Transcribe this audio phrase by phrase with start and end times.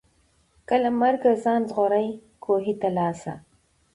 [0.67, 2.07] که له مرګه ځان ژغورې
[2.43, 3.33] کوهي ته راسه